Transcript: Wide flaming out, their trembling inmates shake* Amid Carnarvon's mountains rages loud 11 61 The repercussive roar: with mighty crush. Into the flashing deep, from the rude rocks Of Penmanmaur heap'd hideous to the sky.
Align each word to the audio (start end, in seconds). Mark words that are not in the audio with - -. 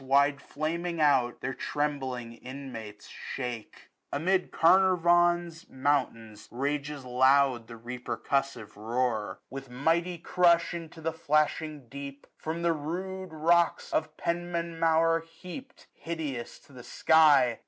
Wide 0.03 0.41
flaming 0.41 0.99
out, 0.99 1.41
their 1.41 1.53
trembling 1.53 2.33
inmates 2.33 3.07
shake* 3.07 3.89
Amid 4.11 4.49
Carnarvon's 4.51 5.69
mountains 5.69 6.47
rages 6.49 7.05
loud 7.05 7.65
11 7.69 7.69
61 7.69 7.69
The 7.69 7.99
repercussive 7.99 8.75
roar: 8.77 9.41
with 9.51 9.69
mighty 9.69 10.17
crush. 10.17 10.73
Into 10.73 11.01
the 11.01 11.13
flashing 11.13 11.87
deep, 11.87 12.25
from 12.35 12.63
the 12.63 12.73
rude 12.73 13.31
rocks 13.31 13.93
Of 13.93 14.17
Penmanmaur 14.17 15.23
heap'd 15.23 15.85
hideous 15.93 16.57
to 16.61 16.73
the 16.73 16.81
sky. 16.83 17.59